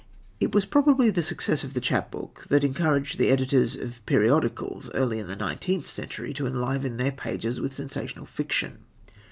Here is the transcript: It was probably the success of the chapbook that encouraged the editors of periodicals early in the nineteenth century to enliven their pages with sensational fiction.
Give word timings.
It 0.39 0.51
was 0.51 0.65
probably 0.65 1.11
the 1.11 1.21
success 1.21 1.63
of 1.63 1.75
the 1.75 1.79
chapbook 1.79 2.47
that 2.49 2.63
encouraged 2.63 3.19
the 3.19 3.29
editors 3.29 3.75
of 3.75 4.03
periodicals 4.07 4.89
early 4.95 5.19
in 5.19 5.27
the 5.27 5.35
nineteenth 5.35 5.85
century 5.85 6.33
to 6.33 6.47
enliven 6.47 6.97
their 6.97 7.11
pages 7.11 7.61
with 7.61 7.75
sensational 7.75 8.25
fiction. 8.25 8.79